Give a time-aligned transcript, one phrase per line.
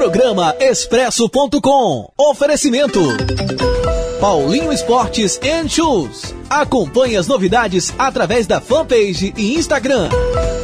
[0.00, 2.10] Programa Expresso.com.
[2.16, 3.00] Oferecimento.
[4.18, 6.34] Paulinho Esportes and Shoes.
[6.48, 10.08] Acompanhe as novidades através da fanpage e Instagram.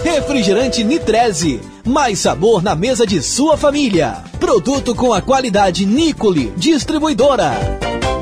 [0.02, 1.60] Refrigerante Nitreze.
[1.84, 4.24] Mais sabor na mesa de sua família.
[4.40, 7.52] Produto com a qualidade Nicole, distribuidora.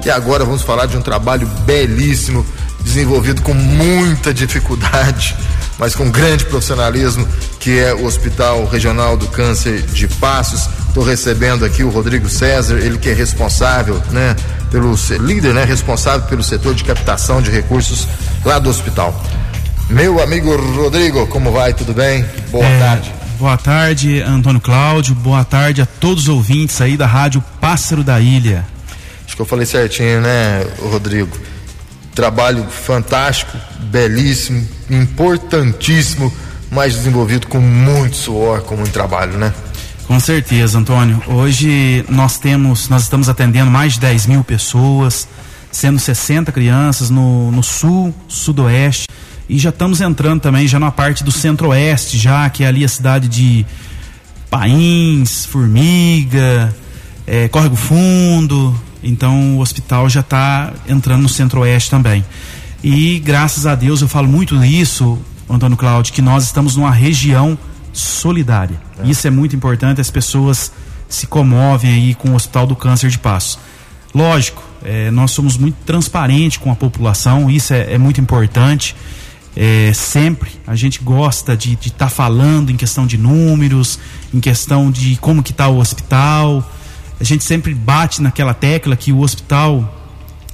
[0.05, 2.45] E agora vamos falar de um trabalho belíssimo,
[2.81, 5.37] desenvolvido com muita dificuldade,
[5.79, 7.27] mas com grande profissionalismo,
[7.59, 10.69] que é o Hospital Regional do Câncer de Passos.
[10.89, 14.37] Estou recebendo aqui o Rodrigo César, ele que é responsável, né,
[14.71, 18.07] pelo líder, né, responsável pelo setor de captação de recursos
[18.45, 19.21] lá do hospital.
[19.91, 21.75] Meu amigo Rodrigo, como vai?
[21.75, 22.25] Tudo bem?
[22.51, 23.13] Boa é, tarde.
[23.39, 25.15] Boa tarde, Antônio Cláudio.
[25.15, 28.65] Boa tarde a todos os ouvintes aí da Rádio Pássaro da Ilha.
[29.27, 31.37] Acho que eu falei certinho, né, Rodrigo?
[32.15, 33.57] Trabalho fantástico,
[33.91, 36.33] belíssimo, importantíssimo,
[36.71, 39.53] mas desenvolvido com muito suor, com muito trabalho, né?
[40.07, 41.23] Com certeza, Antônio.
[41.27, 45.27] Hoje nós temos, nós estamos atendendo mais de 10 mil pessoas,
[45.73, 49.09] sendo 60 crianças no, no sul, sudoeste,
[49.49, 52.89] e já estamos entrando também já na parte do centro-oeste, já que é ali a
[52.89, 53.65] cidade de
[54.51, 56.75] Pains, Formiga,
[57.27, 62.25] é, Córrego Fundo, então o hospital já está entrando no centro-oeste também.
[62.85, 65.19] E graças a Deus eu falo muito nisso,
[65.49, 67.59] Antônio Cláudio, que nós estamos numa região
[67.95, 68.79] solidária.
[69.03, 69.09] É.
[69.09, 70.71] Isso é muito importante, as pessoas
[71.09, 73.59] se comovem aí com o Hospital do Câncer de Passo.
[74.15, 78.95] Lógico, é, nós somos muito transparentes com a população, isso é, é muito importante.
[79.57, 83.99] É, sempre a gente gosta de estar tá falando em questão de números,
[84.33, 86.71] em questão de como que está o hospital,
[87.19, 90.04] a gente sempre bate naquela tecla que o hospital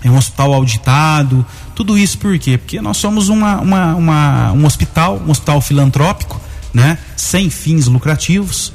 [0.02, 2.58] é um hospital auditado, tudo isso por quê?
[2.58, 6.40] Porque nós somos uma, uma, uma, um hospital, um hospital filantrópico,
[6.72, 6.98] né?
[7.16, 8.72] sem fins lucrativos.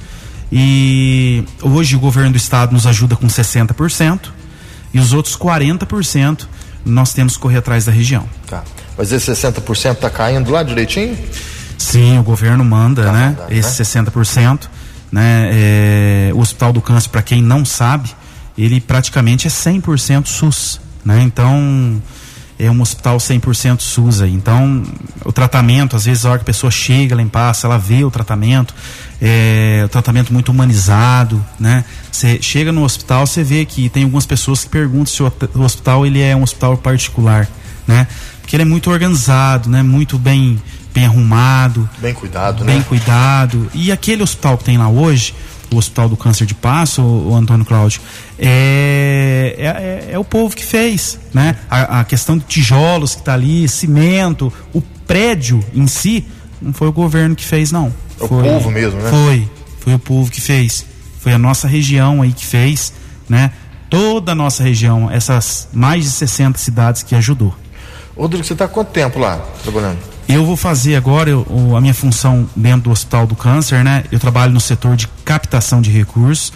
[0.51, 4.29] E hoje o governo do estado nos ajuda com 60%
[4.93, 6.47] e os outros 40%
[6.85, 8.29] nós temos que correr atrás da região.
[8.47, 8.63] Tá.
[8.97, 11.17] Mas esse 60% está caindo lá direitinho?
[11.77, 13.35] Sim, o governo manda, tá né?
[13.37, 14.05] Mandando, esse né?
[14.09, 14.67] 60%.
[15.11, 15.49] Né?
[15.51, 18.11] É, o Hospital do Câncer, para quem não sabe,
[18.57, 20.79] ele praticamente é 100% SUS.
[21.05, 21.21] Né?
[21.21, 22.01] Então,
[22.57, 24.33] é um hospital 100% SUS aí.
[24.33, 24.83] Então,
[25.23, 28.03] o tratamento, às vezes, a hora que a pessoa chega lá em Passo, ela vê
[28.03, 28.73] o tratamento,
[29.21, 31.83] é, o tratamento muito humanizado, né?
[32.11, 35.61] Você chega no hospital, você vê que tem algumas pessoas que perguntam se o, o
[35.61, 37.47] hospital ele é um hospital particular,
[37.85, 38.07] né?
[38.41, 39.83] Porque ele é muito organizado, né?
[39.83, 40.61] Muito bem
[40.93, 41.89] bem arrumado.
[41.99, 42.73] Bem cuidado, bem né?
[42.75, 43.69] Bem cuidado.
[43.73, 45.35] E aquele hospital que tem lá hoje,
[45.75, 48.01] o Hospital do Câncer de Passo, o, Antônio Cláudio,
[48.39, 51.57] é, é, é, é, o povo que fez, né?
[51.69, 56.25] A, a questão de tijolos que está ali, cimento, o prédio em si,
[56.61, 57.93] não foi o governo que fez, não.
[58.19, 59.09] É foi, o povo mesmo, né?
[59.09, 59.49] Foi,
[59.79, 60.85] foi o povo que fez.
[61.19, 62.93] Foi a nossa região aí que fez,
[63.27, 63.51] né?
[63.89, 67.53] Toda a nossa região, essas mais de 60 cidades que ajudou.
[68.17, 70.14] Rodrigo, você está quanto tempo lá trabalhando?
[70.27, 74.03] Eu vou fazer agora eu, a minha função dentro do Hospital do Câncer, né?
[74.11, 76.51] Eu trabalho no setor de captação de recursos,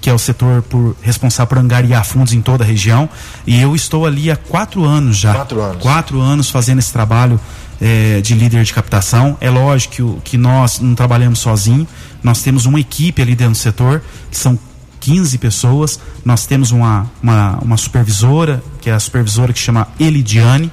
[0.00, 3.08] que é o setor por, responsável por angariar fundos em toda a região.
[3.46, 5.32] E eu estou ali há quatro anos já.
[5.34, 5.82] Quatro anos.
[5.82, 7.40] Quatro anos fazendo esse trabalho
[7.80, 9.38] é, de líder de captação.
[9.40, 11.88] É lógico que, que nós não trabalhamos sozinhos.
[12.22, 14.58] Nós temos uma equipe ali dentro do setor, que são
[15.00, 15.98] 15 pessoas.
[16.24, 20.70] Nós temos uma, uma, uma supervisora, que é a supervisora que chama Elidiane.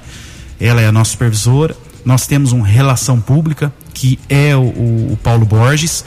[0.60, 5.44] Ela é a nossa supervisora nós temos uma relação pública, que é o, o, Paulo
[5.44, 6.04] Borges,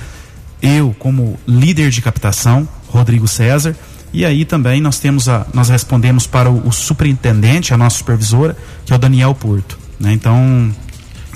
[0.61, 3.75] eu como líder de captação, Rodrigo César,
[4.13, 8.55] e aí também nós temos a, nós respondemos para o, o superintendente, a nossa supervisora,
[8.85, 9.77] que é o Daniel Porto.
[9.99, 10.13] Né?
[10.13, 10.73] Então,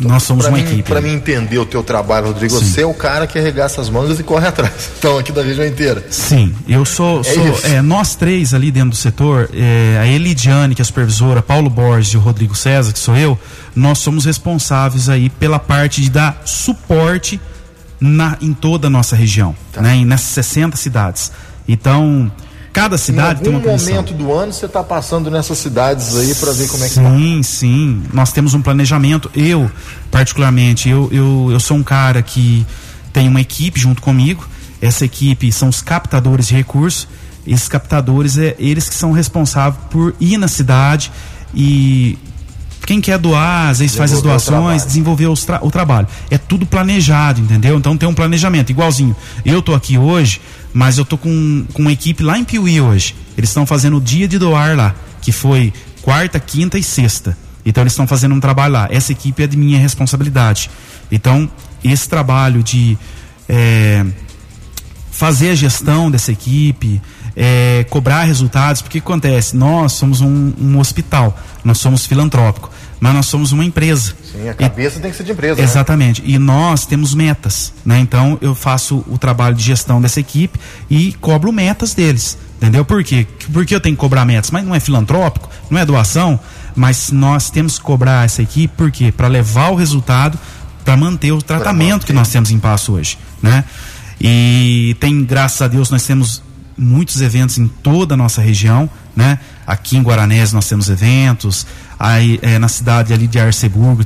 [0.01, 0.83] nós somos uma mim, equipe.
[0.83, 2.65] Para mim entender o teu trabalho, Rodrigo, Sim.
[2.65, 4.89] você é o cara que arregaça as mangas e corre atrás.
[4.99, 6.05] Então, aqui da região inteira.
[6.09, 7.21] Sim, eu sou.
[7.21, 10.85] É sou é, nós três ali dentro do setor, é, a Elidiane, que é a
[10.85, 13.39] supervisora, Paulo Borges e o Rodrigo César, que sou eu,
[13.79, 17.39] nós somos responsáveis aí pela parte de dar suporte
[17.99, 19.81] na, em toda a nossa região, tá.
[19.81, 21.31] né, nessas 60 cidades.
[21.67, 22.31] Então,
[22.71, 23.89] Cada cidade tem uma comissão.
[23.89, 26.93] Em momento do ano você está passando nessas cidades aí para ver como é que
[26.93, 27.09] sim, tá.
[27.09, 28.03] Sim, sim.
[28.13, 29.29] Nós temos um planejamento.
[29.35, 29.69] Eu,
[30.11, 32.65] particularmente, eu, eu, eu sou um cara que
[33.11, 34.47] tem uma equipe junto comigo.
[34.79, 37.07] Essa equipe são os captadores de recursos.
[37.45, 41.11] Esses captadores é eles que são responsáveis por ir na cidade
[41.53, 42.17] e
[42.85, 46.07] quem quer doar, às vezes faz as doações, desenvolver tra o trabalho.
[46.29, 47.77] É tudo planejado, entendeu?
[47.77, 49.15] Então tem um planejamento, igualzinho.
[49.45, 50.41] Eu tô aqui hoje,
[50.73, 53.15] mas eu tô com, com uma equipe lá em Piuí hoje.
[53.37, 57.37] Eles estão fazendo o dia de doar lá, que foi quarta, quinta e sexta.
[57.65, 58.87] Então eles estão fazendo um trabalho lá.
[58.89, 60.69] Essa equipe é de minha responsabilidade.
[61.11, 61.49] Então,
[61.83, 62.97] esse trabalho de
[63.47, 64.05] é,
[65.11, 67.01] fazer a gestão dessa equipe,
[67.41, 69.55] é, cobrar resultados, porque o que acontece?
[69.55, 72.69] Nós somos um, um, hospital, nós somos filantrópico,
[72.99, 74.13] mas nós somos uma empresa.
[74.29, 75.55] Sim, a cabeça e, tem que ser de empresa.
[75.55, 75.63] Né?
[75.63, 76.21] Exatamente.
[76.21, 76.31] Né?
[76.31, 77.97] E nós temos metas, né?
[77.99, 80.59] Então eu faço o trabalho de gestão dessa equipe
[80.89, 82.37] e cobro metas deles.
[82.57, 82.83] Entendeu?
[82.83, 83.25] Por quê?
[83.53, 86.37] Porque eu tenho que cobrar metas, mas não é filantrópico, não é doação,
[86.75, 89.13] mas nós temos que cobrar essa equipe, por quê?
[89.13, 90.37] Para levar o resultado,
[90.83, 92.07] para manter o tratamento manter.
[92.07, 93.63] que nós temos em passo hoje, né?
[94.19, 96.43] E tem, graças a Deus, nós temos
[96.79, 99.39] muitos eventos em toda a nossa região, né?
[99.67, 101.67] Aqui em Guaranés nós temos eventos,
[101.99, 104.03] aí é, na cidade ali de Arceburgo,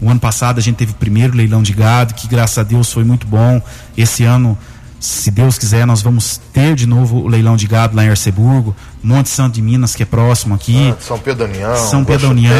[0.00, 2.92] o ano passado a gente teve o primeiro leilão de gado, que graças a Deus
[2.92, 3.60] foi muito bom.
[3.96, 4.56] Esse ano,
[5.00, 8.76] se Deus quiser, nós vamos ter de novo o leilão de gado lá em Arceburgo,
[9.02, 10.94] Monte Santo de Minas, que é próximo aqui.
[10.96, 12.52] Ah, São Pedro União, São Pedro União,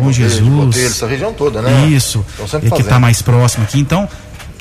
[0.00, 0.48] Bom Jesus.
[0.48, 1.88] Botelho, essa região toda, né?
[1.88, 3.80] Isso, é que está mais próximo aqui.
[3.80, 4.08] Então,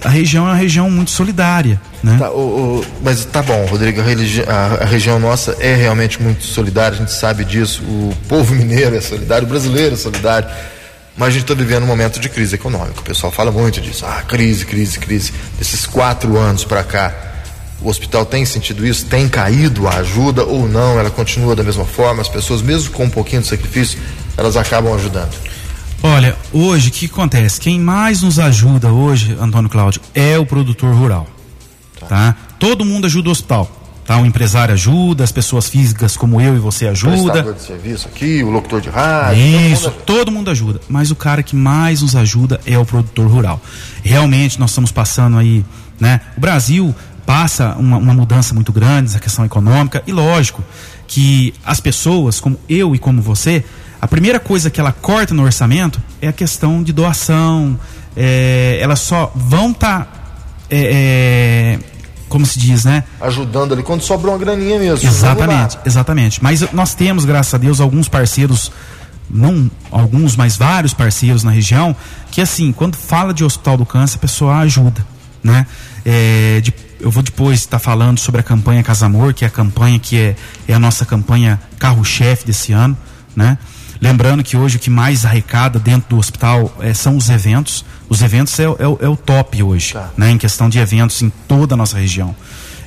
[0.06, 1.82] a região é uma região muito solidária.
[2.04, 2.18] Né?
[2.20, 6.44] Tá, o, o, mas tá bom, Rodrigo, a, a, a, região nossa é realmente muito
[6.44, 10.48] solidária, a gente sabe disso, o povo mineiro é solidário, o brasileiro é solidário,
[11.18, 14.06] mas a gente está vivendo um momento de crise econômica, o pessoal fala muito disso,
[14.06, 17.12] ah, crise, crise, crise, desses quatro anos para cá,
[17.82, 21.86] o hospital tem sentido isso, tem caído a ajuda ou não, ela continua da mesma
[21.86, 23.98] forma, as pessoas mesmo com um pouquinho de sacrifício,
[24.38, 25.34] elas acabam ajudando.
[26.04, 27.60] Olha, hoje o que acontece?
[27.60, 31.28] Quem mais nos ajuda hoje, Antônio Cláudio, é o produtor rural.
[32.00, 32.06] Tá.
[32.06, 32.36] tá?
[32.60, 33.70] Todo mundo ajuda o hospital.
[34.06, 34.20] Tá?
[34.20, 37.44] O empresário ajuda, as pessoas físicas como eu e você ajuda.
[37.44, 39.42] O de serviço aqui, o locutor de rádio.
[39.42, 40.82] Isso, todo mundo, todo mundo ajuda.
[40.88, 43.60] Mas o cara que mais nos ajuda é o produtor rural.
[44.04, 45.66] Realmente nós estamos passando aí,
[46.00, 46.22] né?
[46.38, 46.94] O Brasil
[47.26, 50.64] passa uma, uma mudança muito grande nessa questão econômica e lógico
[51.08, 53.64] que as pessoas, como eu e como você,
[54.02, 57.80] a primeira coisa que ela corta no orçamento é a questão de doação.
[58.16, 60.06] É, elas só vão estar.
[60.06, 60.08] Tá,
[60.70, 61.96] é, é,
[62.28, 63.04] como se diz, né?
[63.22, 65.08] Ajudando ali quando sobra uma graninha mesmo.
[65.08, 66.44] Exatamente, exatamente.
[66.44, 68.72] Mas nós temos, graças a Deus, alguns parceiros,
[69.30, 71.96] não alguns, mas vários parceiros na região,
[72.32, 75.06] que assim, quando fala de Hospital do Câncer, a pessoa ajuda,
[75.44, 75.66] né?
[76.04, 79.48] É, de, eu vou depois estar tá falando sobre a campanha Casa Amor, que é
[79.48, 80.36] a campanha que é,
[80.68, 82.98] é a nossa campanha carro-chefe desse ano,
[83.36, 83.58] né?
[84.02, 87.86] Lembrando que hoje o que mais arrecada dentro do hospital é, são os eventos.
[88.10, 90.10] Os eventos é, é, é o top hoje, tá.
[90.18, 90.32] né?
[90.32, 92.36] Em questão de eventos em toda a nossa região.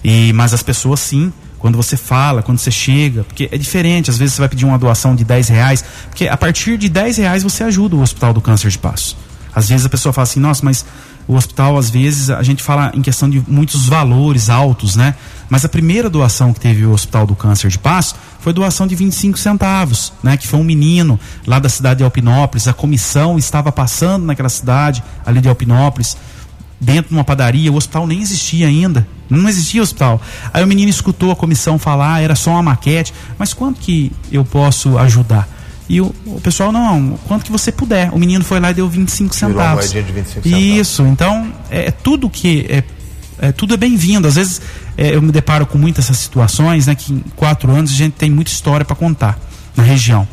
[0.04, 4.18] E, mas as pessoas sim, quando você fala, quando você chega, porque é diferente, às
[4.18, 7.42] vezes você vai pedir uma doação de 10 reais, porque a partir de 10 reais
[7.42, 9.16] você ajuda o Hospital do Câncer de Passo.
[9.54, 10.84] Às vezes a pessoa fala assim, nossa, mas
[11.28, 15.14] o hospital, às vezes, a gente fala em questão de muitos valores altos, né?
[15.50, 18.14] Mas a primeira doação que teve o Hospital do Câncer de Passo
[18.48, 20.34] foi doação de 25 centavos, né?
[20.34, 22.66] Que foi um menino lá da cidade de Alpinópolis.
[22.66, 26.16] A comissão estava passando naquela cidade ali de Alpinópolis,
[26.80, 27.70] dentro de uma padaria.
[27.70, 29.06] O hospital nem existia ainda.
[29.28, 30.18] Não existia hospital.
[30.50, 33.12] Aí o menino escutou a comissão falar, era só uma maquete.
[33.38, 35.46] Mas quanto que eu posso ajudar?
[35.86, 38.10] E o, o pessoal, não, quanto que você puder.
[38.14, 39.92] O menino foi lá e deu 25 centavos.
[39.92, 40.66] de 25 centavos.
[40.66, 42.82] Isso, então é, é tudo que é,
[43.40, 44.26] é, tudo é bem-vindo.
[44.26, 44.62] Às vezes
[44.98, 46.94] é, eu me deparo com muitas essas situações, né?
[46.96, 49.38] Que em quatro anos a gente tem muita história para contar
[49.76, 50.26] na região.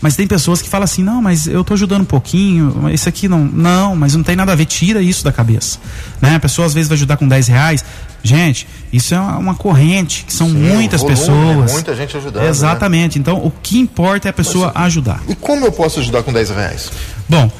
[0.00, 3.28] Mas tem pessoas que falam assim, não, mas eu estou ajudando um pouquinho, isso aqui
[3.28, 3.44] não.
[3.44, 5.78] Não, mas não tem nada a ver, tira isso da cabeça.
[6.20, 6.36] Né?
[6.36, 7.84] A pessoa às vezes vai ajudar com 10 reais.
[8.22, 11.72] Gente, isso é uma, corrente, que são Sim, muitas volume, pessoas.
[11.72, 12.42] Muita gente ajudando.
[12.42, 12.48] Né?
[12.48, 13.18] Exatamente.
[13.18, 13.22] Né?
[13.22, 15.22] Então, o que importa é a pessoa mas, ajudar.
[15.28, 16.90] E como eu posso ajudar com 10 reais?
[17.28, 17.50] Bom,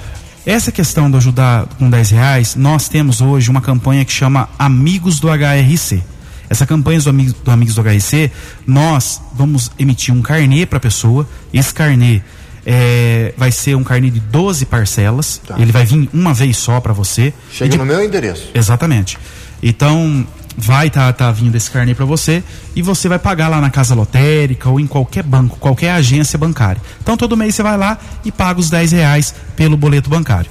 [0.46, 5.18] essa questão de ajudar com 10 reais, nós temos hoje uma campanha que chama Amigos
[5.18, 6.00] do HRC.
[6.48, 8.30] Essa campanha do Amigos do, Amigos do HRC,
[8.64, 11.28] nós vamos emitir um carnê para a pessoa.
[11.52, 12.22] Esse carnê
[12.64, 15.40] é, vai ser um carnê de 12 parcelas.
[15.44, 15.56] Tá.
[15.58, 17.34] Ele vai vir uma vez só para você.
[17.50, 17.78] Chega de...
[17.78, 18.48] no meu endereço.
[18.54, 19.18] Exatamente.
[19.60, 20.24] Então,
[20.56, 22.42] vai estar tá, tá vindo esse carnê para você
[22.74, 26.80] e você vai pagar lá na casa lotérica ou em qualquer banco, qualquer agência bancária.
[27.02, 30.50] Então, todo mês você vai lá e paga os 10 reais pelo boleto bancário.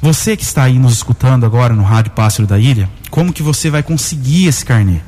[0.00, 3.70] Você que está aí nos escutando agora no Rádio Pássaro da Ilha, como que você
[3.70, 4.98] vai conseguir esse carnê?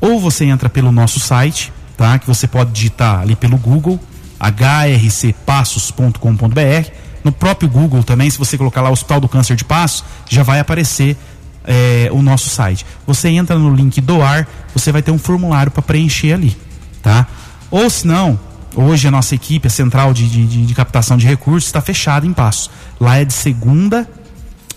[0.00, 2.18] Ou você entra pelo nosso site, tá?
[2.18, 4.00] Que você pode digitar ali pelo Google,
[4.40, 6.90] hrcpassos.com.br.
[7.22, 10.60] No próprio Google também, se você colocar lá Hospital do Câncer de Passos, já vai
[10.60, 11.16] aparecer
[11.64, 12.84] é, o nosso site.
[13.06, 16.56] Você entra no link doar, você vai ter um formulário para preencher ali,
[17.02, 17.26] tá?
[17.70, 18.38] Ou se não,
[18.74, 22.32] hoje a nossa equipe, a central de, de, de captação de recursos, está fechada em
[22.32, 22.70] Passos.
[23.00, 24.08] Lá é de segunda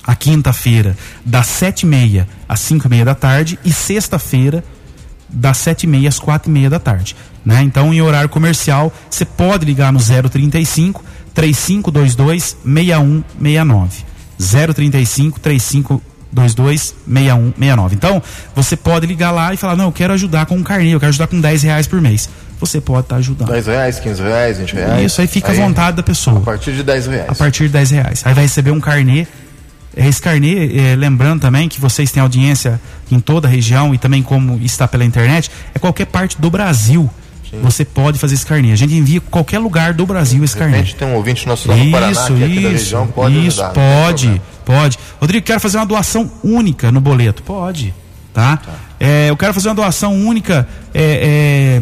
[0.06, 4.63] a quinta-feira, das sete e meia às cinco e meia da tarde, e sexta-feira,
[5.27, 7.13] das sete e meia às quatro e meia da tarde.
[7.44, 7.62] Né?
[7.62, 11.03] Então, em horário comercial, você pode ligar no 035
[11.34, 14.06] 3522 6169.
[14.39, 16.01] 035 35
[16.36, 17.93] 2122-6169.
[17.93, 18.22] Então,
[18.55, 21.10] você pode ligar lá e falar, não, eu quero ajudar com um carnê, eu quero
[21.10, 22.29] ajudar com 10 reais por mês.
[22.60, 23.50] Você pode estar tá ajudando.
[23.50, 25.05] 10 reais, 15 reais, 20 reais.
[25.05, 26.39] Isso aí fica aí, à vontade da pessoa.
[26.39, 27.29] A partir de 10 reais.
[27.29, 28.22] A partir de 10 reais.
[28.25, 29.27] Aí vai receber um carnê.
[29.96, 32.79] Esse carnê, é, lembrando também que vocês têm audiência
[33.12, 37.10] em toda a região e também como está pela internet, é qualquer parte do Brasil.
[37.58, 37.64] Sim.
[37.64, 38.72] Você pode fazer esse carnê.
[38.72, 40.84] A gente envia qualquer lugar do Brasil esse carnê.
[40.84, 43.64] tem um ouvinte nosso lá no Paraná, isso, que é aqui da região, pode Isso,
[43.64, 45.00] ajudar, pode, pode.
[45.20, 47.44] Rodrigo, quero fazer uma doação única no boleto.
[47.44, 47.94] Pode,
[48.34, 48.58] tá?
[48.58, 48.74] tá.
[49.00, 50.68] É, eu quero fazer uma doação única.
[50.94, 51.82] É,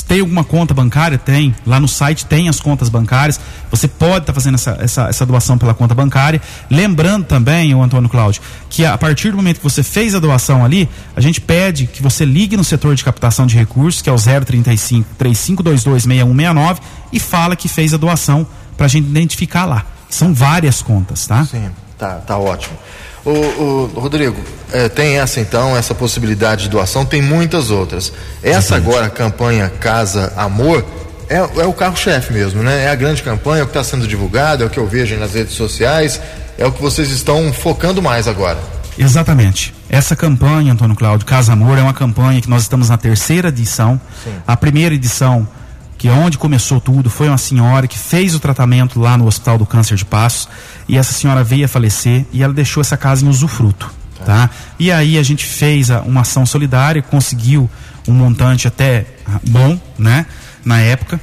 [0.00, 1.18] tem alguma conta bancária?
[1.18, 1.54] Tem.
[1.66, 3.38] Lá no site tem as contas bancárias.
[3.70, 6.40] Você pode estar tá fazendo essa, essa, essa, doação pela conta bancária.
[6.70, 10.64] Lembrando também, o Antônio Cláudio, que a partir do momento que você fez a doação
[10.64, 14.12] ali, a gente pede que você ligue no setor de captação de recursos, que é
[14.12, 16.80] o 035 3522 6169,
[17.12, 18.46] e fala que fez a doação
[18.76, 19.84] para a gente identificar lá.
[20.08, 21.44] São várias contas, tá?
[21.44, 21.70] Sim,
[22.02, 22.76] tá, tá ótimo.
[23.24, 24.36] O, o Rodrigo,
[24.72, 28.12] é, tem essa então, essa possibilidade de doação, tem muitas outras.
[28.42, 30.84] Essa agora, a campanha Casa Amor,
[31.28, 32.84] é, é o carro-chefe mesmo, né?
[32.84, 35.16] É a grande campanha, é o que está sendo divulgado, é o que eu vejo
[35.16, 36.20] nas redes sociais,
[36.58, 38.58] é o que vocês estão focando mais agora.
[38.98, 39.72] Exatamente.
[39.88, 44.00] Essa campanha, Antônio Cláudio, Casa Amor, é uma campanha que nós estamos na terceira edição.
[44.24, 44.32] Sim.
[44.46, 45.46] A primeira edição
[46.02, 49.56] que é onde começou tudo foi uma senhora que fez o tratamento lá no Hospital
[49.56, 50.48] do Câncer de Passos
[50.88, 53.90] e essa senhora veio a falecer e ela deixou essa casa em usufruto,
[54.24, 54.50] tá?
[54.78, 57.70] E aí a gente fez uma ação solidária, conseguiu
[58.08, 60.26] um montante até ah, bom, né?
[60.64, 61.20] Na época.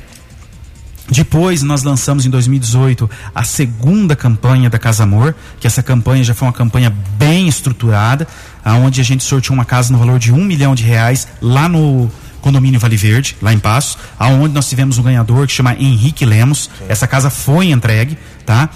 [1.11, 6.35] Depois nós lançamos em 2018 a segunda campanha da Casa Amor, que essa campanha já
[6.35, 8.27] foi uma campanha bem estruturada,
[8.63, 12.11] aonde a gente sorteou uma casa no valor de um milhão de reais lá no
[12.41, 16.69] condomínio Vale Verde, lá em Passos, aonde nós tivemos um ganhador que chama Henrique Lemos.
[16.87, 18.69] Essa casa foi entregue, tá?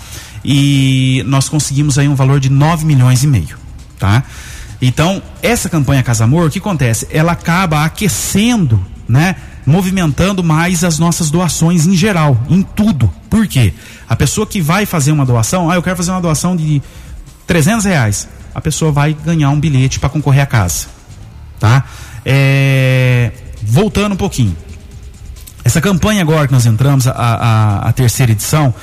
[0.43, 3.57] E nós conseguimos aí um valor de 9 milhões e meio,
[3.97, 4.23] tá?
[4.81, 7.07] Então, essa campanha Casa Amor, o que acontece?
[7.09, 9.37] Ela acaba aquecendo, né?
[9.65, 13.09] Movimentando mais as nossas doações em geral, em tudo.
[13.29, 13.73] Por quê?
[14.09, 16.81] A pessoa que vai fazer uma doação, ah, eu quero fazer uma doação de
[17.47, 18.27] 300 reais.
[18.53, 20.87] A pessoa vai ganhar um bilhete para concorrer à casa,
[21.59, 21.85] tá?
[22.25, 23.31] É,
[23.63, 24.55] voltando um pouquinho.
[25.63, 28.73] Essa campanha agora que nós entramos, a, a, a terceira edição,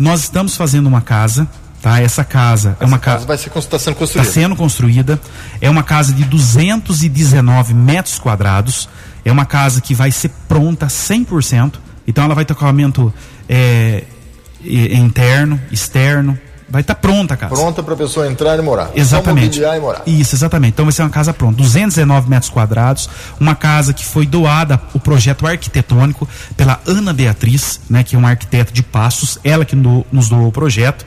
[0.00, 1.46] nós estamos fazendo uma casa,
[1.82, 2.00] tá?
[2.00, 4.28] Essa casa Essa é uma casa vai ser está sendo construída.
[4.28, 5.20] Está sendo construída.
[5.60, 8.88] É uma casa de 219 metros quadrados.
[9.22, 11.74] É uma casa que vai ser pronta 100%.
[12.08, 13.12] Então ela vai ter acabamento
[13.46, 14.04] é,
[14.64, 16.38] interno, externo,
[16.70, 17.54] vai estar tá pronta a casa.
[17.54, 18.90] Pronta para a pessoa entrar e morar.
[18.94, 19.60] Exatamente.
[19.60, 20.02] E morar.
[20.06, 20.72] Isso, exatamente.
[20.72, 21.56] Então vai ser uma casa pronta.
[21.56, 28.04] 219 metros quadrados, uma casa que foi doada o projeto arquitetônico pela Ana Beatriz, né,
[28.04, 31.04] que é uma arquiteta de Passos, ela que nos doou o projeto.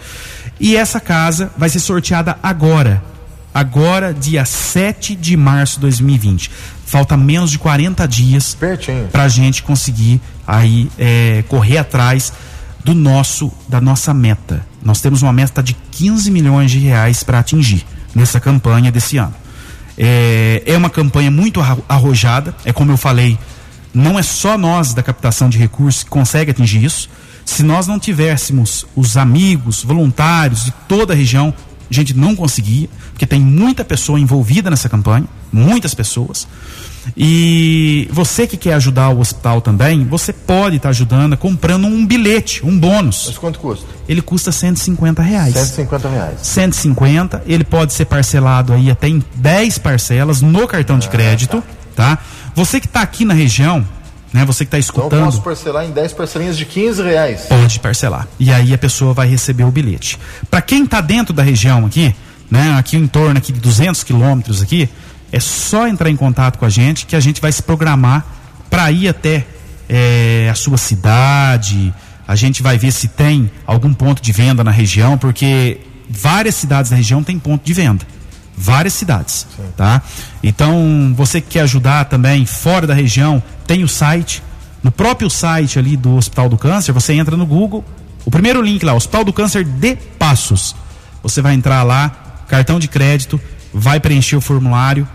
[0.60, 3.01] E essa casa vai ser sorteada agora.
[3.53, 6.50] Agora, dia 7 de março de 2020.
[6.86, 8.58] Falta menos de 40 dias
[9.12, 12.34] para a gente conseguir aí é, correr atrás
[12.84, 14.66] do nosso da nossa meta.
[14.84, 19.34] Nós temos uma meta de 15 milhões de reais para atingir nessa campanha desse ano.
[19.98, 23.38] É, é uma campanha muito arrojada, é como eu falei,
[23.94, 27.10] não é só nós da captação de recursos que consegue atingir isso.
[27.46, 31.54] Se nós não tivéssemos os amigos, voluntários de toda a região,
[31.90, 36.48] a gente não conseguia, porque tem muita pessoa envolvida nessa campanha, muitas pessoas.
[37.18, 42.06] E você que quer ajudar o hospital também, você pode estar tá ajudando comprando um
[42.06, 43.25] bilhete, um bônus.
[43.28, 43.86] Mas quanto custa?
[44.08, 45.54] Ele custa 150 reais.
[45.54, 46.40] 150 reais.
[46.42, 51.63] 150, ele pode ser parcelado aí até em 10 parcelas no cartão de ah, crédito,
[51.96, 52.16] tá.
[52.16, 52.24] tá?
[52.56, 53.86] Você que está aqui na região,
[54.34, 54.44] né?
[54.46, 55.08] Você que está escutando.
[55.08, 57.42] Então eu posso parcelar em 10 parcelinhas de 15 reais.
[57.48, 58.28] Pode parcelar.
[58.40, 60.20] E aí a pessoa vai receber o bilhete.
[60.50, 62.13] Para quem está dentro da região aqui,
[62.50, 62.75] né?
[62.78, 64.90] Aqui em torno aqui de 200 quilômetros aqui,
[65.32, 68.25] é só entrar em contato com a gente que a gente vai se programar
[68.70, 69.46] para ir até
[69.88, 71.94] é, a sua cidade.
[72.28, 76.90] A gente vai ver se tem algum ponto de venda na região, porque várias cidades
[76.90, 78.06] da região têm ponto de venda.
[78.55, 79.63] Várias cidades, Sim.
[79.75, 80.01] tá?
[80.41, 84.43] Então, você que quer ajudar também fora da região, tem o site.
[84.81, 87.83] No próprio site ali do Hospital do Câncer, você entra no Google,
[88.25, 90.75] o primeiro link lá, Hospital do Câncer de Passos.
[91.22, 92.10] Você vai entrar lá,
[92.48, 93.39] cartão de crédito,
[93.74, 95.07] vai preencher o formulário,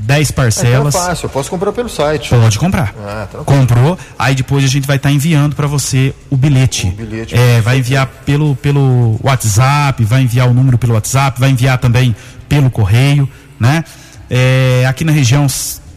[0.00, 0.94] 10 parcelas.
[0.94, 2.30] É fácil, eu posso comprar pelo site.
[2.30, 2.94] Pode comprar.
[2.98, 6.88] Ah, Comprou, aí depois a gente vai estar tá enviando para você o bilhete.
[6.88, 11.50] O bilhete é, vai enviar pelo, pelo WhatsApp, vai enviar o número pelo WhatsApp, vai
[11.50, 12.14] enviar também
[12.48, 13.28] pelo correio,
[13.58, 13.84] né?
[14.28, 15.46] É, aqui na região,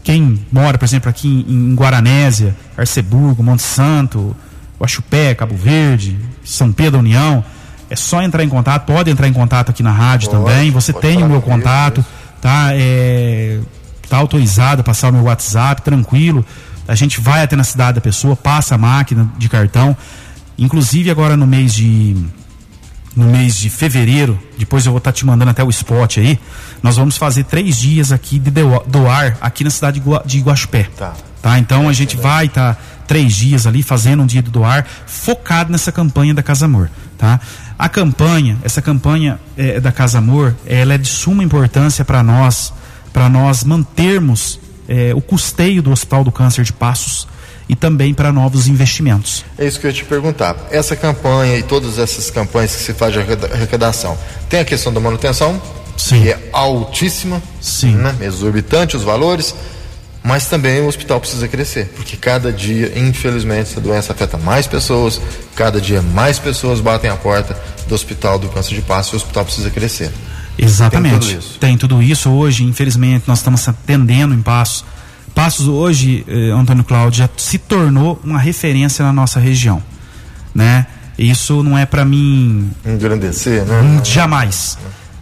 [0.02, 4.36] quem mora, por exemplo, aqui em Guaranésia, Arceburgo, Monte Santo,
[4.78, 7.44] Guaxupé, Cabo Verde, São Pedro União,
[7.88, 10.70] é só entrar em contato, pode entrar em contato aqui na rádio pode, também.
[10.70, 12.08] Você tem o meu contato, isso.
[12.40, 12.70] tá?
[12.72, 13.60] É,
[14.14, 16.44] tá autorizado a passar o meu WhatsApp, tranquilo.
[16.86, 19.96] A gente vai até na cidade da pessoa, passa a máquina de cartão.
[20.56, 22.16] Inclusive agora no mês de
[23.16, 26.38] no mês de fevereiro, depois eu vou estar tá te mandando até o spot aí,
[26.82, 30.88] nós vamos fazer três dias aqui de doar aqui na cidade de Guaxupé.
[30.96, 31.14] Tá.
[31.40, 31.58] tá?
[31.60, 35.70] Então a gente vai estar tá três dias ali fazendo um dia de doar focado
[35.70, 37.38] nessa campanha da Casa Amor, tá?
[37.78, 42.72] A campanha, essa campanha é, da Casa Amor, ela é de suma importância para nós,
[43.14, 47.28] para nós mantermos é, o custeio do Hospital do Câncer de Passos
[47.68, 49.44] e também para novos investimentos.
[49.56, 50.56] É isso que eu ia te perguntar.
[50.68, 54.18] Essa campanha e todas essas campanhas que se faz de arrecadação,
[54.50, 55.62] tem a questão da manutenção,
[55.96, 56.22] Sim.
[56.22, 57.94] que é altíssima, Sim.
[57.94, 58.16] Né?
[58.20, 59.54] exorbitante os valores,
[60.20, 65.20] mas também o hospital precisa crescer, porque cada dia, infelizmente, essa doença afeta mais pessoas,
[65.54, 67.56] cada dia mais pessoas batem a porta
[67.86, 70.10] do hospital do câncer de passo e o hospital precisa crescer.
[70.58, 71.12] Exatamente.
[71.12, 71.58] Tem tudo isso.
[71.58, 72.30] Tem tudo isso.
[72.30, 74.84] Hoje, infelizmente, nós estamos atendendo em Passos.
[75.34, 79.82] Passos hoje, eh, Antônio Cláudio, já se tornou uma referência na nossa região,
[80.54, 80.86] né?
[81.18, 83.80] Isso não é para mim engrandecer, né?
[83.80, 84.78] Hum, jamais.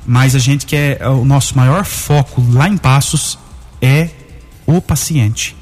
[0.06, 3.38] Mas a gente quer é, o nosso maior foco lá em Passos
[3.80, 4.10] é
[4.66, 5.56] o paciente.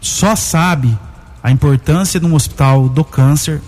[0.00, 0.96] Só sabe
[1.42, 3.60] a importância de um hospital do câncer,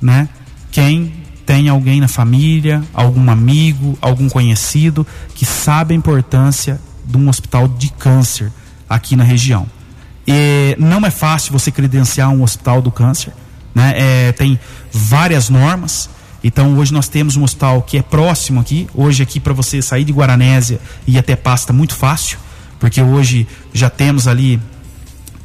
[0.00, 0.28] né?
[0.70, 1.12] Quem
[1.46, 7.68] tem alguém na família, algum amigo, algum conhecido que sabe a importância de um hospital
[7.68, 8.52] de câncer
[8.88, 9.66] aqui na região.
[10.26, 13.32] E não é fácil você credenciar um hospital do câncer,
[13.72, 13.94] né?
[13.96, 14.58] É, tem
[14.92, 16.10] várias normas.
[16.42, 18.88] Então hoje nós temos um hospital que é próximo aqui.
[18.92, 22.38] Hoje aqui para você sair de Guaranésia e ir até Pasta muito fácil,
[22.80, 24.60] porque hoje já temos ali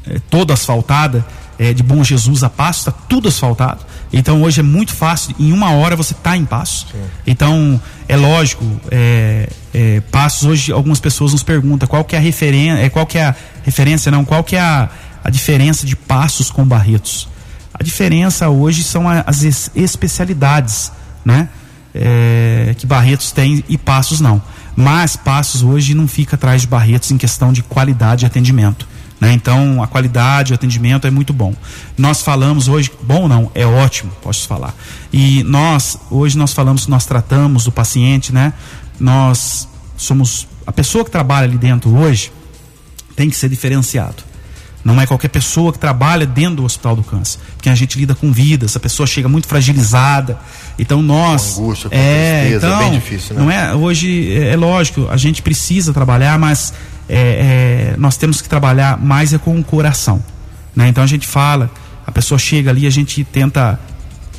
[0.08, 1.24] é, toda asfaltada
[1.60, 3.86] é, de Bom Jesus a está tudo asfaltado.
[4.14, 6.88] Então hoje é muito fácil, em uma hora você está em Passo.
[6.92, 7.00] Sim.
[7.26, 12.22] Então é lógico, é, é, Passos hoje algumas pessoas nos perguntam qual que é a
[12.22, 14.90] referência, é, qual que é a referência não, qual que é a,
[15.24, 17.30] a diferença de Passos com Barretos.
[17.74, 20.92] A diferença hoje são as especialidades,
[21.24, 21.50] né?
[21.94, 24.42] É, que Barretos tem e Passos não.
[24.76, 28.88] Mas Passos hoje não fica atrás de Barretos em questão de qualidade de atendimento.
[29.22, 29.34] Né?
[29.34, 31.54] Então, a qualidade, o atendimento é muito bom.
[31.96, 34.74] Nós falamos hoje, bom não, é ótimo, posso falar.
[35.14, 38.52] E nós, hoje nós falamos, nós tratamos o paciente, né?
[39.00, 42.32] Nós somos, a pessoa que trabalha ali dentro hoje
[43.16, 44.24] tem que ser diferenciado.
[44.84, 48.16] Não é qualquer pessoa que trabalha dentro do hospital do câncer, porque a gente lida
[48.16, 50.40] com vidas, a pessoa chega muito fragilizada.
[50.80, 53.42] Então nós com angústia, com é, tristeza, então, é bem difícil, né?
[53.42, 56.74] Não é hoje é, é lógico, a gente precisa trabalhar, mas
[57.12, 60.24] é, é, nós temos que trabalhar mais é com o coração.
[60.74, 60.88] Né?
[60.88, 61.70] Então a gente fala,
[62.08, 63.78] a pessoa chega ali, a gente tenta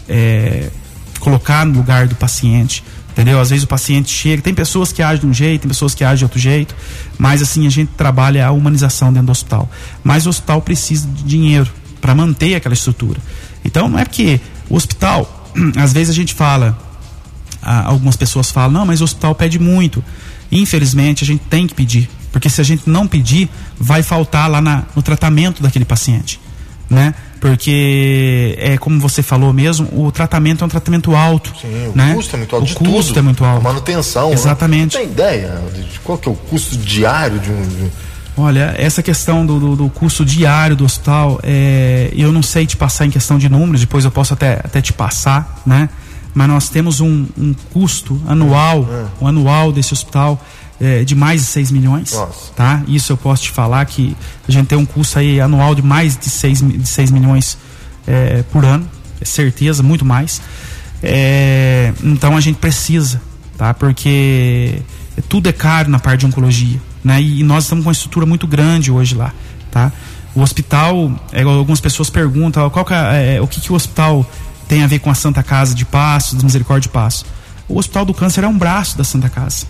[0.08, 0.70] é,
[1.20, 2.82] colocar no lugar do paciente.
[3.10, 3.38] Entendeu?
[3.38, 6.02] Às vezes o paciente chega, tem pessoas que agem de um jeito, tem pessoas que
[6.02, 6.74] agem de outro jeito,
[7.18, 9.70] mas assim a gente trabalha a humanização dentro do hospital.
[10.02, 13.20] Mas o hospital precisa de dinheiro para manter aquela estrutura.
[13.62, 16.78] Então não é porque o hospital, às vezes a gente fala,
[17.60, 20.02] algumas pessoas falam, não, mas o hospital pede muito.
[20.50, 24.60] Infelizmente a gente tem que pedir, porque se a gente não pedir, vai faltar lá
[24.60, 26.40] na, no tratamento daquele paciente,
[26.88, 27.14] né?
[27.42, 31.52] Porque é como você falou mesmo, o tratamento é um tratamento alto.
[31.60, 32.14] Sim, o né?
[32.14, 32.72] custo é muito alto.
[32.72, 33.60] O custo tudo, é muito alto.
[33.60, 34.28] A manutenção.
[34.28, 34.34] Né?
[34.34, 34.96] Exatamente.
[34.96, 35.02] Né?
[35.02, 37.62] Tem ideia de qual que é o custo diário de um.
[37.62, 37.90] De...
[38.36, 42.76] Olha, essa questão do, do, do, custo diário do hospital, é, eu não sei te
[42.76, 45.88] passar em questão de números, depois eu posso até, até te passar, né?
[46.32, 49.24] Mas nós temos um, um custo anual, é.
[49.24, 50.40] um anual desse hospital
[50.82, 52.12] é, de mais de 6 milhões.
[52.12, 52.52] Nossa.
[52.56, 52.82] Tá?
[52.88, 54.16] Isso eu posso te falar que
[54.46, 57.56] a gente tem um custo aí anual de mais de 6, de 6 milhões
[58.04, 58.84] é, por ano.
[59.20, 60.42] É certeza, muito mais.
[61.00, 63.22] É, então a gente precisa,
[63.56, 63.72] tá?
[63.72, 64.82] Porque
[65.28, 66.80] tudo é caro na parte de oncologia.
[67.04, 67.22] Né?
[67.22, 69.32] E, nós estamos com uma estrutura muito grande hoje lá.
[69.70, 69.92] Tá?
[70.34, 74.28] O hospital, é, algumas pessoas perguntam qual que é, é, o que, que o hospital
[74.66, 77.24] tem a ver com a Santa Casa de Passo, da Misericórdia de Passo.
[77.68, 79.66] O Hospital do Câncer é um braço da Santa Casa.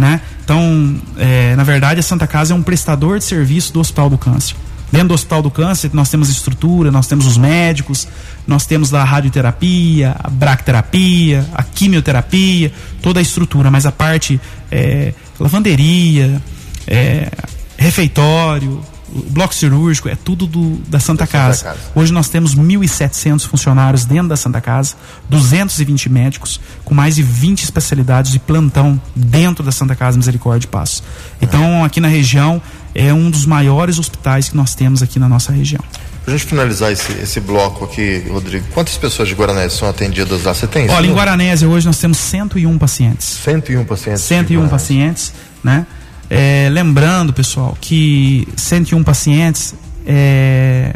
[0.00, 0.18] Né?
[0.42, 4.16] Então, é, na verdade, a Santa Casa é um prestador de serviço do Hospital do
[4.16, 4.56] Câncer.
[4.90, 8.08] Dentro do Hospital do Câncer, nós temos estrutura, nós temos os médicos,
[8.46, 14.40] nós temos a radioterapia, a bracterapia, a quimioterapia, toda a estrutura, mas a parte
[14.72, 16.40] é, lavanderia,
[16.86, 17.30] é,
[17.76, 18.80] refeitório,
[19.28, 21.58] bloco cirúrgico, é tudo do, da Santa, da Casa.
[21.58, 21.90] Santa Casa.
[21.94, 24.94] Hoje nós temos 1.700 funcionários dentro da Santa Casa,
[25.28, 30.70] 220 médicos, com mais de 20 especialidades de plantão dentro da Santa Casa Misericórdia e
[30.70, 31.02] Passo.
[31.40, 32.62] Então, aqui na região,
[32.94, 35.82] é um dos maiores hospitais que nós temos aqui na nossa região.
[36.24, 40.44] Para a gente finalizar esse, esse bloco aqui, Rodrigo, quantas pessoas de Guaranésia são atendidas
[40.44, 40.54] lá?
[40.54, 40.88] Você tem?
[40.90, 43.38] Olha, em Guaranésia hoje nós temos 101 pacientes.
[43.42, 44.22] 101 pacientes.
[44.22, 45.32] 101 pacientes,
[45.64, 45.86] né?
[46.30, 49.74] É, lembrando, pessoal, que 101 pacientes,
[50.06, 50.94] é,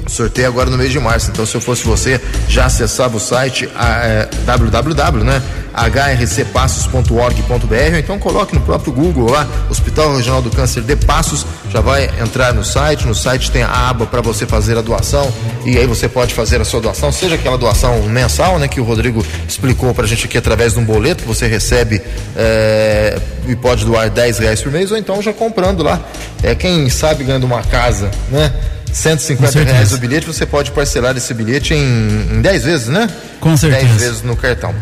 [0.07, 1.31] sorteio agora no mês de março.
[1.31, 5.43] Então, se eu fosse você, já acessava o site é, www, né?
[5.75, 12.11] hrcpassos.org.br, então coloque no próprio Google lá, Hospital Regional do Câncer de Passos, já vai
[12.21, 15.33] entrar no site, no site tem a aba para você fazer a doação
[15.65, 18.85] e aí você pode fazer a sua doação, seja aquela doação mensal, né, que o
[18.85, 22.03] Rodrigo explicou para a gente aqui através de um boleto, você recebe
[22.37, 25.99] é, e pode doar 10 reais por mês, ou então já comprando lá,
[26.43, 28.53] é, quem sabe ganhando uma casa, né?
[28.93, 33.09] 150 reais o bilhete, você pode parcelar esse bilhete em, em 10 vezes, né?
[33.41, 33.87] Com certeza.
[33.87, 34.75] 10 vezes no cartão.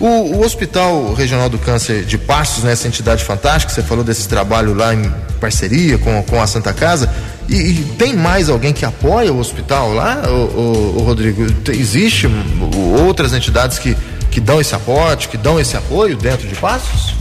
[0.00, 4.26] O, o, Hospital Regional do Câncer de Passos, né, essa entidade fantástica, você falou desse
[4.26, 7.12] trabalho lá em parceria com, com a Santa Casa.
[7.48, 11.46] E, e tem mais alguém que apoia o hospital lá, o, o, o Rodrigo?
[11.70, 12.26] Existe
[12.98, 13.96] outras entidades que,
[14.30, 17.14] que dão esse aporte, que dão esse apoio dentro de Passos?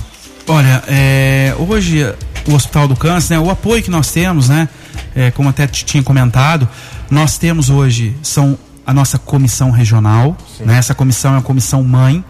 [0.47, 2.13] Olha, é, hoje
[2.47, 4.69] o Hospital do Câncer, né, o apoio que nós temos, né?
[5.17, 6.69] É, como até tinha comentado,
[7.09, 10.77] nós temos hoje são a nossa comissão regional, né?
[10.77, 12.23] essa comissão é a comissão mãe.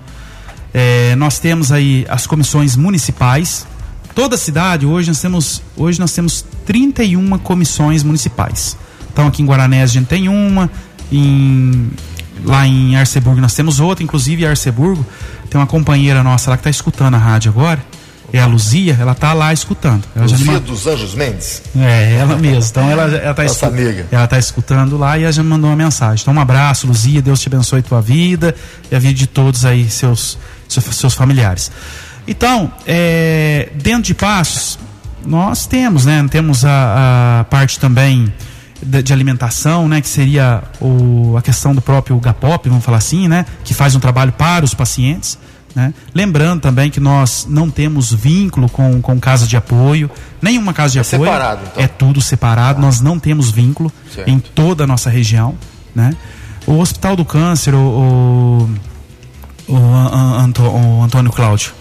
[0.74, 3.68] É, nós temos aí as comissões municipais.
[4.16, 8.78] Toda a cidade hoje nós temos hoje nós temos 31 comissões municipais.
[9.12, 10.70] Então aqui em Guaranésia a gente tem uma,
[11.12, 11.90] em,
[12.46, 15.06] lá em Arceburgo nós temos outra, inclusive em Arceburgo
[15.50, 17.82] tem uma companheira nossa lá que está escutando a rádio agora
[18.32, 20.04] é a Luzia, ela tá lá escutando.
[20.16, 20.60] Ela Luzia já...
[20.60, 21.62] dos Anjos Mendes?
[21.76, 22.70] É, ela mesma.
[22.70, 24.06] Então ela, ela tá Nossa amiga.
[24.12, 26.22] Ela tá escutando lá e ela já me mandou uma mensagem.
[26.22, 28.54] Então um abraço, Luzia, Deus te abençoe tua vida
[28.92, 30.38] e a vida de todos aí, seus,
[30.68, 31.72] seus, seus familiares.
[32.28, 34.78] Então, é, dentro de Passos,
[35.26, 36.26] nós temos, né?
[36.30, 38.32] Temos a, a parte também
[38.84, 40.02] de, de, alimentação, né?
[40.02, 43.46] Que seria o, a questão do próprio GAPOP, vamos falar assim, né?
[43.64, 45.38] Que faz um trabalho para os pacientes.
[45.76, 45.94] Né?
[46.14, 50.10] Lembrando também que nós não temos vínculo com, com casa de apoio,
[50.42, 51.24] nenhuma casa de é apoio.
[51.24, 51.84] Separado, então.
[51.84, 52.82] É tudo separado, ah.
[52.82, 54.28] nós não temos vínculo certo.
[54.28, 55.56] em toda a nossa região.
[55.94, 56.16] Né?
[56.66, 58.68] O Hospital do Câncer, o,
[59.68, 61.74] o, o, o Antônio Cláudio,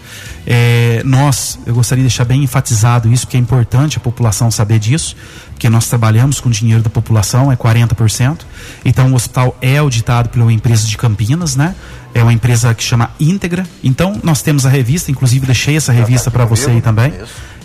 [0.46, 4.78] é, nós, eu gostaria de deixar bem enfatizado isso, porque é importante a população saber
[4.78, 5.16] disso,
[5.50, 8.42] porque nós trabalhamos com o dinheiro da população, é 40%.
[8.84, 11.74] Então o hospital é auditado pela empresa de Campinas, né?
[12.16, 13.66] É uma empresa que chama Íntegra.
[13.84, 17.12] Então nós temos a revista, inclusive deixei essa revista para você aí também.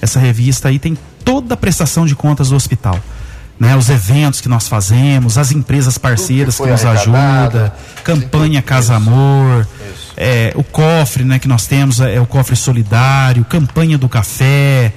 [0.02, 3.00] Essa revista aí tem toda a prestação de contas do hospital.
[3.58, 7.72] Né, os eventos que nós fazemos, as empresas parceiras que, que nos ajudam,
[8.04, 9.68] campanha Casa Amor,
[10.18, 14.92] é, o cofre né, que nós temos, é, é o cofre solidário, campanha do café,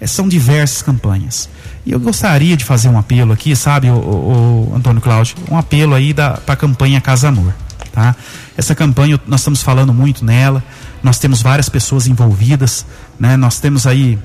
[0.00, 1.48] é, são diversas campanhas.
[1.86, 5.56] E eu gostaria de fazer um apelo aqui, sabe, o, o, o Antônio Cláudio, um
[5.56, 7.54] apelo aí para a campanha Casa Amor.
[7.98, 8.14] Tá?
[8.56, 10.62] Essa campanha, nós estamos falando muito nela,
[11.02, 12.86] nós temos várias pessoas envolvidas,
[13.18, 13.36] né?
[13.36, 14.16] nós temos aí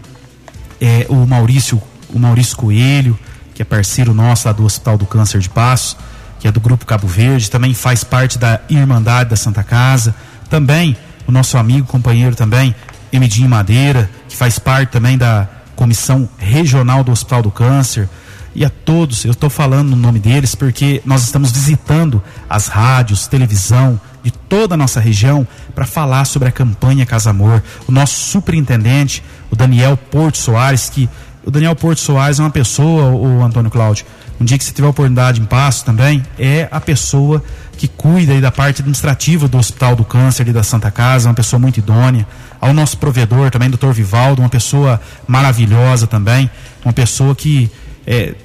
[0.79, 1.81] é, o Maurício,
[2.13, 3.17] o Maurício Coelho,
[3.51, 5.97] que é parceiro nosso lá do Hospital do Câncer de Passo,
[6.39, 10.13] que é do Grupo Cabo Verde, também faz parte da Irmandade da Santa Casa,
[10.51, 12.75] também o nosso amigo, companheiro também,
[13.11, 18.07] Emidinho Madeira, que faz parte também da Comissão Regional do Hospital do Câncer,
[18.55, 23.27] e a todos, eu estou falando no nome deles porque nós estamos visitando as rádios,
[23.27, 27.63] televisão de toda a nossa região para falar sobre a campanha Casa Amor.
[27.87, 31.09] O nosso superintendente, o Daniel Porto Soares, que
[31.45, 34.05] o Daniel Porto Soares é uma pessoa, o Antônio Cláudio,
[34.39, 37.43] um dia que você tiver oportunidade em Passo também, é a pessoa
[37.77, 41.59] que cuida da parte administrativa do Hospital do Câncer e da Santa Casa, uma pessoa
[41.59, 42.25] muito idônea.
[42.61, 46.49] Ao nosso provedor também, doutor Vivaldo, uma pessoa maravilhosa também,
[46.85, 47.69] uma pessoa que
[48.05, 48.35] é,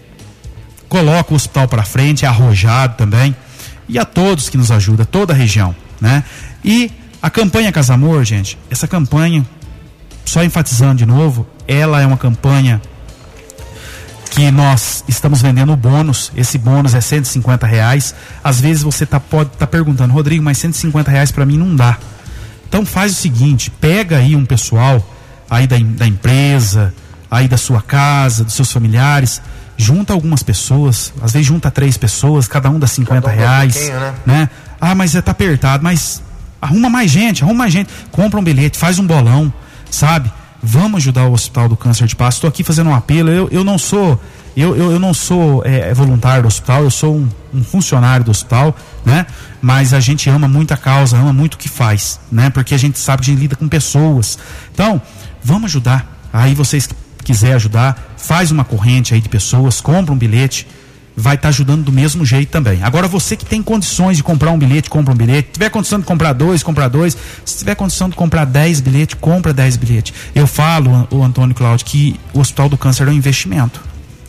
[0.89, 3.35] coloca o hospital para frente, é arrojado também.
[3.89, 6.25] E a todos que nos ajudam, toda a região, né?
[6.65, 6.91] E
[7.23, 9.47] a campanha Casamor, gente, essa campanha,
[10.25, 12.81] só enfatizando de novo, ela é uma campanha
[14.31, 16.31] que nós estamos vendendo o bônus.
[16.37, 18.15] Esse bônus é 150 reais.
[18.45, 21.75] Às vezes você tá, pode estar tá perguntando, Rodrigo, mas 150 reais para mim não
[21.75, 21.99] dá.
[22.69, 25.05] Então faz o seguinte, pega aí um pessoal
[25.49, 26.95] aí da, da empresa,
[27.31, 29.41] aí da sua casa, dos seus familiares,
[29.77, 34.15] junta algumas pessoas, às vezes junta três pessoas, cada um dá 50 reais, né?
[34.27, 34.51] né?
[34.81, 36.23] Ah, mas é tá apertado, mas
[36.61, 39.53] arruma mais gente, arruma mais gente, compra um bilhete, faz um bolão,
[39.91, 40.33] sabe?
[40.61, 42.39] Vamos ajudar o Hospital do Câncer de Passo.
[42.39, 43.31] Estou aqui fazendo um apelo.
[43.31, 44.21] Eu, eu não sou
[44.57, 48.33] eu, eu, eu não sou é, voluntário do hospital, eu sou um, um, funcionário do
[48.33, 49.25] hospital, né?
[49.63, 52.51] Mas a gente ama muito a causa, ama muito o que faz, né?
[52.51, 54.37] Porque a gente sabe que a gente lida com pessoas.
[54.75, 55.01] Então,
[55.45, 56.19] vamos ajudar.
[56.33, 56.89] Aí vocês
[57.29, 60.67] quiser ajudar, faz uma corrente aí de pessoas, compra um bilhete,
[61.15, 62.83] vai estar tá ajudando do mesmo jeito também.
[62.83, 65.49] Agora você que tem condições de comprar um bilhete, compra um bilhete.
[65.49, 67.15] Se tiver condição de comprar dois, compra dois.
[67.45, 70.15] Se tiver condição de comprar dez bilhetes, compra dez bilhetes.
[70.35, 73.79] Eu falo, o Antônio Cláudio, que o Hospital do Câncer é um investimento.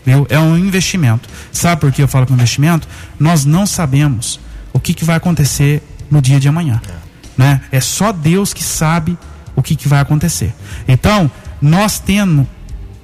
[0.05, 0.27] Viu?
[0.29, 1.29] É um investimento.
[1.53, 2.85] Sabe por que eu falo que é investimento?
[3.17, 4.41] Nós não sabemos
[4.73, 5.81] o que, que vai acontecer
[6.11, 6.81] no dia de amanhã.
[7.37, 7.61] Né?
[7.71, 9.17] é só Deus que sabe
[9.55, 10.53] o que, que vai acontecer.
[10.85, 11.31] Então,
[11.61, 12.45] nós tendo,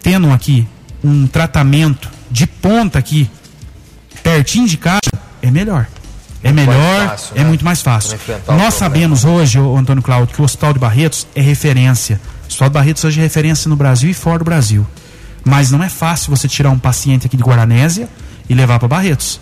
[0.06, 0.68] tendo aqui
[1.04, 3.28] um tratamento de ponta aqui
[4.22, 5.00] pertinho de casa,
[5.42, 5.88] é melhor.
[6.44, 7.46] É melhor, fácil, é né?
[7.46, 8.20] muito mais fácil.
[8.56, 12.22] Nós sabemos hoje, o Antônio Cláudio, que o Hospital de Barretos é referência.
[12.44, 14.86] O Hospital de Barretos hoje é referência no Brasil e fora do Brasil.
[15.44, 18.08] Mas não é fácil você tirar um paciente aqui de Guaranésia
[18.48, 19.42] e levar para Barretos.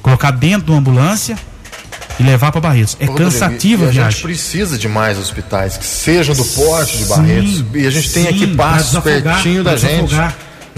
[0.00, 1.36] Colocar dentro de uma ambulância
[2.18, 2.96] e levar para Barretos.
[3.00, 4.08] É cansativa a, a viagem.
[4.08, 7.64] A gente precisa de mais hospitais que sejam do porte de Barretos.
[7.74, 10.14] e a gente sim, tem aqui passos pertinho da gente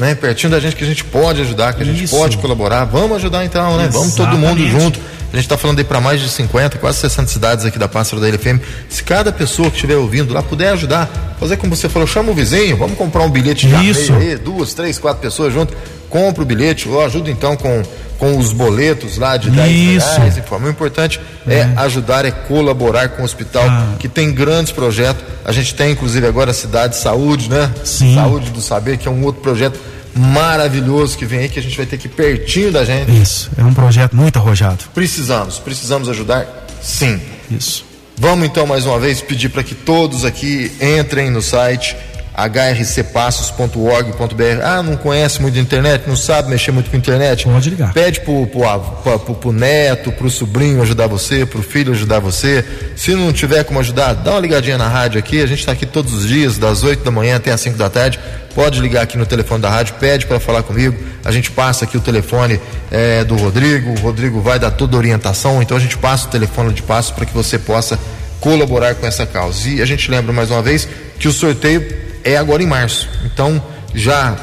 [0.01, 0.15] né?
[0.15, 2.17] Pertinho da gente que a gente pode ajudar, que a gente Isso.
[2.17, 2.85] pode colaborar.
[2.87, 3.85] Vamos ajudar então, né?
[3.85, 3.93] Exatamente.
[3.93, 4.99] Vamos todo mundo junto.
[5.33, 8.21] A gente está falando aí para mais de 50, quase 60 cidades aqui da Pássaro
[8.21, 8.59] da LFM.
[8.89, 12.35] Se cada pessoa que estiver ouvindo lá puder ajudar, fazer como você falou, chama o
[12.35, 14.13] vizinho, vamos comprar um bilhete de Isso.
[14.13, 15.73] aí, duas, três, quatro pessoas junto,
[16.09, 17.81] compra o bilhete, ou ajuda então com,
[18.21, 20.17] com os boletos lá de 10 Isso.
[20.17, 20.37] reais.
[20.37, 20.69] Informa.
[20.69, 21.55] O importante é.
[21.55, 21.73] é.
[21.79, 23.95] ajudar, é colaborar com o hospital, ah.
[23.99, 25.25] que tem grandes projetos.
[25.43, 27.73] A gente tem, inclusive, agora a Cidade de Saúde, né?
[27.83, 28.15] Sim.
[28.15, 29.81] Saúde do Saber, que é um outro projeto
[30.15, 33.11] maravilhoso que vem aí, que a gente vai ter aqui pertinho da gente.
[33.11, 34.85] Isso, é um projeto muito arrojado.
[34.93, 36.47] Precisamos, precisamos ajudar,
[36.83, 37.19] sim.
[37.51, 37.87] Isso.
[38.19, 41.97] Vamos então mais uma vez pedir para que todos aqui entrem no site
[42.37, 44.63] hrcpassos.org.br.
[44.63, 47.45] Ah, não conhece muito de internet, não sabe mexer muito com internet?
[47.45, 47.93] Pode ligar.
[47.93, 52.65] Pede pro, pro, pro, pro, neto, pro sobrinho ajudar você, pro filho ajudar você.
[52.97, 55.43] Se não tiver como ajudar, dá uma ligadinha na rádio aqui.
[55.43, 57.91] A gente está aqui todos os dias, das 8 da manhã até as 5 da
[57.91, 58.19] tarde.
[58.55, 60.97] Pode ligar aqui no telefone da rádio, pede para falar comigo.
[61.25, 63.91] A gente passa aqui o telefone é, do Rodrigo.
[63.91, 65.63] O Rodrigo vai dar toda a orientação.
[65.63, 67.99] Então a gente passa o telefone de passo para que você possa
[68.41, 69.69] colaborar com essa causa.
[69.69, 70.89] E a gente lembra mais uma vez
[71.19, 73.09] que o sorteio é agora em março.
[73.25, 73.63] Então,
[73.95, 74.37] já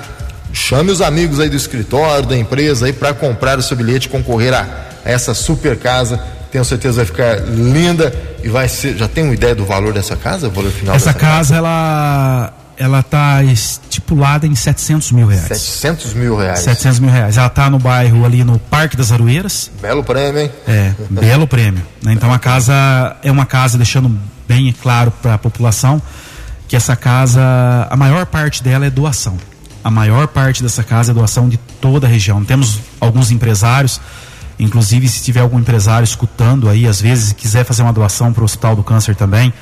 [0.54, 4.10] chame os amigos aí do escritório, da empresa aí para comprar o seu bilhete e
[4.10, 4.62] concorrer a,
[5.06, 6.20] a essa super casa.
[6.52, 8.14] Tenho certeza vai ficar linda
[8.44, 8.98] e vai ser.
[8.98, 10.48] Já tem uma ideia do valor dessa casa?
[10.48, 15.48] O valor final Essa casa, casa, ela ela está estipulada em 700 mil reais.
[15.48, 16.60] 700 mil reais.
[16.60, 17.38] 700 mil reais.
[17.38, 19.72] Ela está no bairro ali no Parque das Aroeiras.
[19.82, 20.52] Belo prêmio, hein?
[20.68, 21.84] É, belo prêmio.
[22.04, 22.14] Né?
[22.14, 24.16] Então a casa é uma casa deixando
[24.48, 26.02] bem claro para a população
[26.68, 27.42] que essa casa,
[27.90, 29.38] a maior parte dela é doação.
[29.84, 32.44] A maior parte dessa casa é doação de toda a região.
[32.44, 34.02] Temos alguns empresários,
[34.60, 38.46] inclusive se tiver algum empresário escutando aí, às vezes quiser fazer uma doação para o
[38.46, 39.54] Hospital do Câncer também,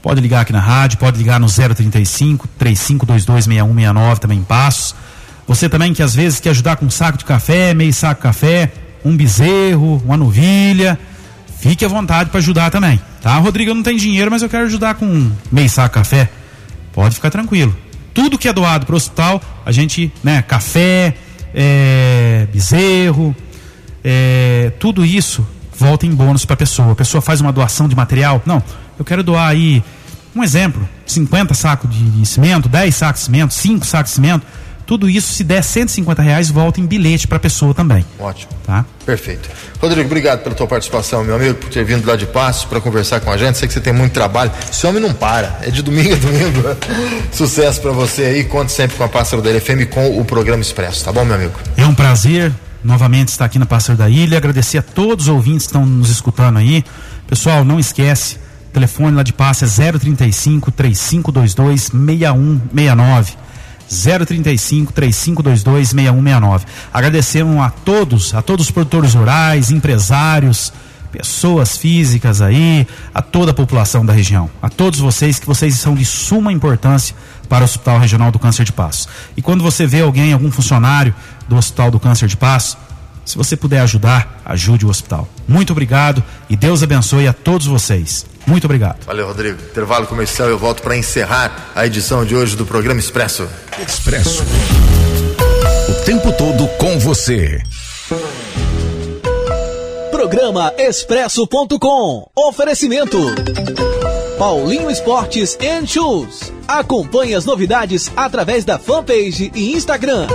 [0.00, 4.94] pode ligar aqui na rádio, pode ligar no 035 3522 6169 também em Passos.
[5.46, 8.22] Você também que às vezes quer ajudar com um saco de café, meio saco de
[8.22, 8.70] café,
[9.04, 10.98] um bezerro, uma novilha,
[11.60, 13.00] fique à vontade para ajudar também.
[13.20, 16.28] Tá, Rodrigo, eu não tenho dinheiro, mas eu quero ajudar com meio saco café.
[16.92, 17.76] Pode ficar tranquilo.
[18.14, 21.14] Tudo que é doado para o hospital, a gente, né, café,
[21.54, 23.34] é, bezerro,
[24.02, 26.92] é, tudo isso volta em bônus para a pessoa.
[26.92, 28.42] A pessoa faz uma doação de material.
[28.44, 28.62] Não,
[28.98, 29.82] eu quero doar aí,
[30.34, 34.46] um exemplo, 50 sacos de, de cimento, 10 sacos de cimento, 5 sacos de cimento.
[34.88, 38.06] Tudo isso, se der 150 reais, volta em bilhete para a pessoa também.
[38.18, 38.50] Ótimo.
[38.64, 38.86] Tá?
[39.04, 39.46] Perfeito.
[39.82, 43.20] Rodrigo, obrigado pela tua participação, meu amigo, por ter vindo lá de Passo para conversar
[43.20, 43.58] com a gente.
[43.58, 44.50] Sei que você tem muito trabalho.
[44.70, 45.58] Esse homem não para.
[45.60, 46.62] É de domingo a domingo.
[47.30, 48.44] Sucesso para você aí.
[48.44, 51.52] Conte sempre com a Pássaro da LFM com o programa Expresso, tá bom, meu amigo?
[51.76, 52.50] É um prazer
[52.82, 54.38] novamente estar aqui na Pássaro da Ilha.
[54.38, 56.82] Agradecer a todos os ouvintes que estão nos escutando aí.
[57.26, 58.36] Pessoal, não esquece,
[58.70, 63.47] o telefone lá de passe é 035 3522 6169.
[63.88, 66.66] 035 3522 6169.
[66.92, 70.72] Agradecemos a todos, a todos os produtores rurais, empresários,
[71.10, 75.94] pessoas físicas aí, a toda a população da região, a todos vocês que vocês são
[75.94, 77.16] de suma importância
[77.48, 79.08] para o Hospital Regional do Câncer de Passo.
[79.36, 81.14] E quando você vê alguém, algum funcionário
[81.48, 82.76] do Hospital do Câncer de Passo,
[83.24, 85.28] se você puder ajudar, ajude o hospital.
[85.46, 88.24] Muito obrigado e Deus abençoe a todos vocês.
[88.48, 89.04] Muito obrigado.
[89.04, 89.58] Valeu, Rodrigo.
[89.60, 93.46] Intervalo comercial, eu volto para encerrar a edição de hoje do programa Expresso.
[93.78, 94.42] Expresso.
[95.90, 97.60] O tempo todo com você.
[100.10, 102.30] Programa Expresso.com.
[102.34, 103.18] Oferecimento.
[104.38, 106.52] Paulinho Esportes and Shoes.
[106.68, 110.28] Acompanhe as novidades através da fanpage e Instagram.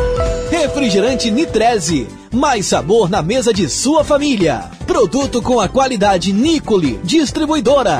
[0.52, 2.06] Refrigerante Nitreze.
[2.30, 4.70] Mais sabor na mesa de sua família.
[4.86, 7.00] Produto com a qualidade Nicole.
[7.02, 8.00] Distribuidora.